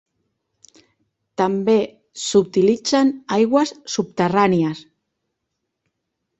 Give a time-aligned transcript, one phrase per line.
[1.41, 1.75] També
[2.23, 4.85] s'utilitzen aigües subterrànies.